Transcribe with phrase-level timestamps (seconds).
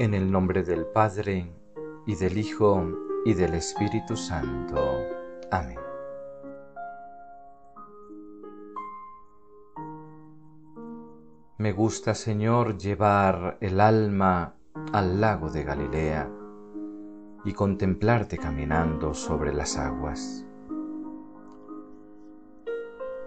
[0.00, 1.52] En el nombre del Padre,
[2.06, 2.82] y del Hijo,
[3.26, 4.96] y del Espíritu Santo.
[5.50, 5.78] Amén.
[11.58, 14.54] Me gusta, Señor, llevar el alma
[14.94, 16.30] al lago de Galilea
[17.44, 20.46] y contemplarte caminando sobre las aguas.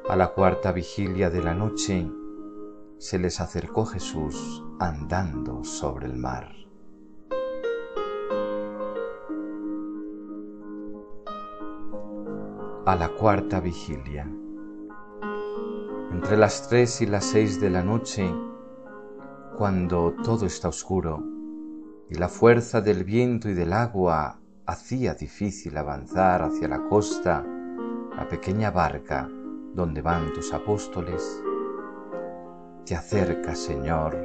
[0.09, 2.09] A la cuarta vigilia de la noche
[2.97, 6.62] se les acercó Jesús andando sobre el mar.
[12.85, 14.29] A la cuarta vigilia.
[16.11, 18.29] Entre las tres y las seis de la noche,
[19.57, 21.23] cuando todo está oscuro
[22.09, 27.45] y la fuerza del viento y del agua hacía difícil avanzar hacia la costa
[28.17, 29.29] la pequeña barca
[29.73, 31.41] donde van tus apóstoles,
[32.85, 34.17] te acerca, Señor,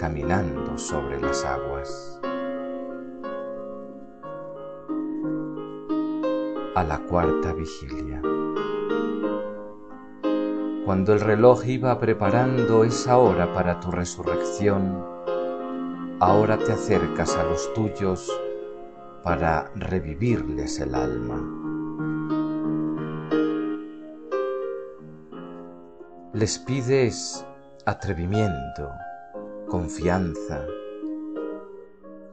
[0.00, 2.20] caminando sobre las aguas.
[6.74, 8.20] A la cuarta vigilia.
[10.84, 15.04] Cuando el reloj iba preparando esa hora para tu resurrección,
[16.18, 18.28] ahora te acercas a los tuyos
[19.22, 21.40] para revivirles el alma.
[26.32, 27.46] Les pides
[27.86, 28.90] atrevimiento,
[29.68, 30.66] confianza,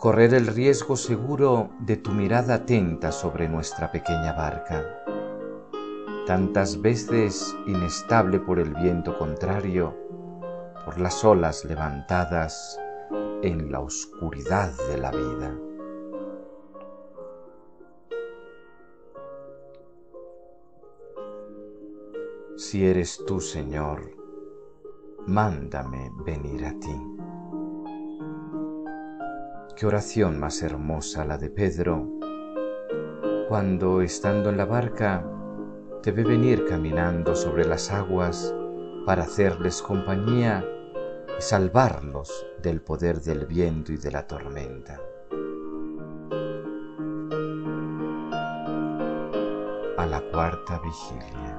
[0.02, 4.84] correr el riesgo seguro de tu mirada atenta sobre nuestra pequeña barca
[6.26, 9.96] tantas veces inestable por el viento contrario,
[10.86, 12.80] por las olas levantadas
[13.42, 15.60] en la oscuridad de la vida.
[22.56, 24.16] Si eres tú, Señor,
[25.28, 26.96] mándame venir a ti.
[29.82, 32.08] Qué oración más hermosa la de Pedro,
[33.50, 35.26] cuando estando en la barca
[36.04, 38.54] te ve venir caminando sobre las aguas
[39.08, 40.64] para hacerles compañía
[41.36, 45.02] y salvarlos del poder del viento y de la tormenta.
[49.98, 51.51] A la cuarta vigilia.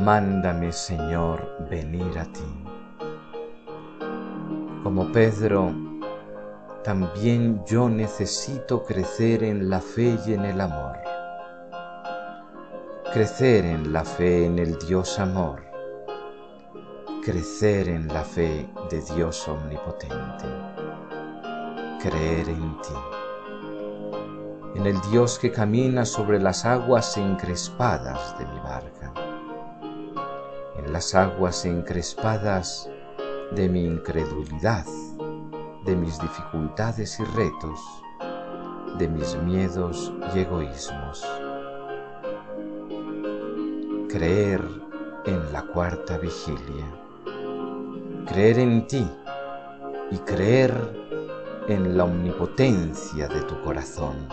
[0.00, 2.64] Mándame, Señor, venir a ti.
[4.82, 5.74] Como Pedro,
[6.82, 10.96] también yo necesito crecer en la fe y en el amor.
[13.12, 15.64] Crecer en la fe en el Dios amor.
[17.22, 20.46] Crecer en la fe de Dios omnipotente.
[22.00, 22.94] Creer en ti.
[24.76, 28.99] En el Dios que camina sobre las aguas encrespadas de mi barca.
[30.92, 32.90] Las aguas encrespadas
[33.52, 34.84] de mi incredulidad
[35.84, 37.80] de mis dificultades y retos,
[38.98, 41.24] de mis miedos y egoísmos.
[44.08, 44.62] Creer
[45.24, 46.86] en la cuarta vigilia.
[48.26, 49.08] Creer en ti
[50.10, 50.74] y creer
[51.68, 54.28] en la omnipotencia de tu corazón,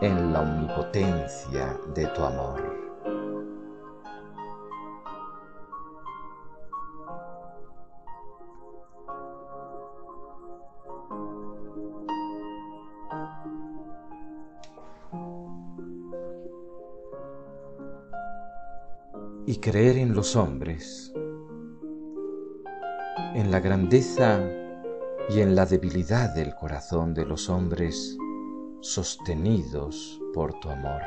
[0.00, 2.81] en la omnipotencia de tu amor.
[19.46, 21.12] Y creer en los hombres,
[23.34, 24.40] en la grandeza
[25.28, 28.16] y en la debilidad del corazón de los hombres
[28.80, 31.02] sostenidos por tu amor.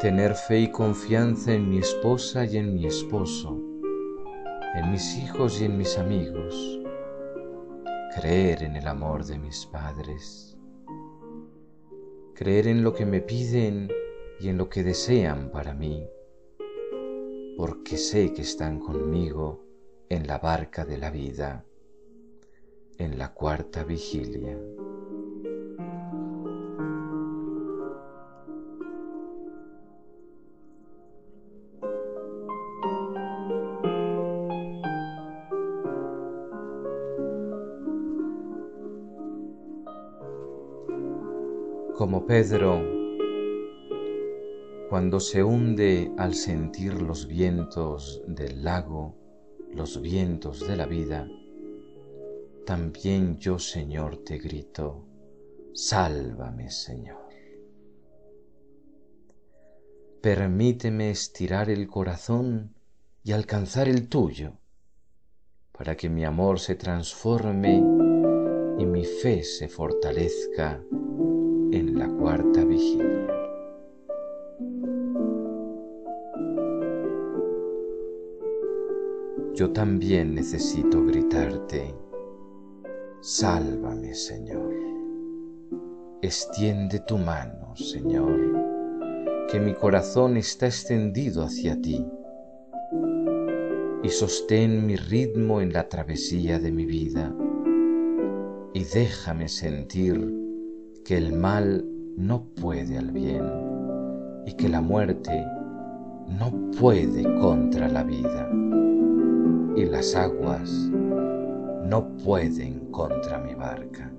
[0.00, 3.58] Tener fe y confianza en mi esposa y en mi esposo,
[4.74, 6.80] en mis hijos y en mis amigos.
[8.16, 10.58] Creer en el amor de mis padres.
[12.34, 13.88] Creer en lo que me piden
[14.40, 16.08] y en lo que desean para mí,
[17.58, 19.62] porque sé que están conmigo
[20.08, 21.66] en la barca de la vida,
[22.96, 24.58] en la cuarta vigilia.
[41.94, 42.99] Como Pedro
[44.90, 49.16] cuando se hunde al sentir los vientos del lago,
[49.72, 51.26] los vientos de la vida,
[52.66, 55.06] también yo, Señor, te grito,
[55.72, 57.30] sálvame, Señor.
[60.20, 62.74] permíteme estirar el corazón
[63.22, 64.52] y alcanzar el tuyo,
[65.72, 67.78] para que mi amor se transforme
[68.78, 70.82] y mi fe se fortalezca
[71.72, 73.29] en la cuarta vigilia.
[79.54, 81.94] Yo también necesito gritarte,
[83.20, 84.72] sálvame Señor.
[86.22, 88.38] Extiende tu mano, Señor,
[89.50, 92.06] que mi corazón está extendido hacia ti,
[94.02, 97.34] y sostén mi ritmo en la travesía de mi vida,
[98.72, 100.32] y déjame sentir
[101.04, 101.84] que el mal
[102.16, 103.44] no puede al bien,
[104.46, 105.44] y que la muerte
[106.28, 108.48] no puede contra la vida,
[109.76, 110.70] y las aguas
[111.84, 114.10] no pueden contra mi barca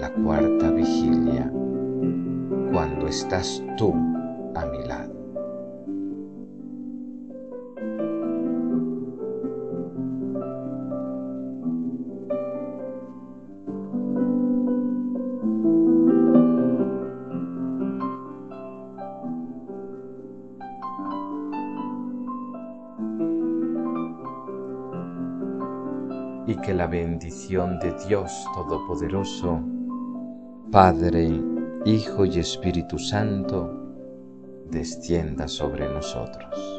[0.00, 1.50] la cuarta vigilia,
[2.72, 3.94] cuando estás tú
[4.54, 5.17] a mi lado.
[26.62, 29.60] Que la bendición de Dios Todopoderoso,
[30.70, 31.40] Padre,
[31.84, 33.70] Hijo y Espíritu Santo,
[34.70, 36.78] descienda sobre nosotros.